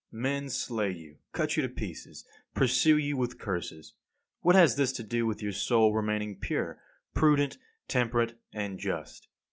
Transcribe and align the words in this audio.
Men 0.11 0.49
slay 0.49 0.89
you, 0.91 1.17
cut 1.31 1.55
you 1.55 1.61
to 1.61 1.69
pieces, 1.69 2.25
pursue 2.55 2.97
you 2.97 3.15
with 3.17 3.37
curses. 3.37 3.93
What 4.39 4.55
has 4.55 4.75
this 4.75 4.91
to 4.93 5.03
do 5.03 5.27
with 5.27 5.43
your 5.43 5.51
soul 5.53 5.93
remaining 5.93 6.37
pure, 6.39 6.81
prudent, 7.13 7.59
temperate, 7.87 8.35
and 8.51 8.79
just? 8.79 9.27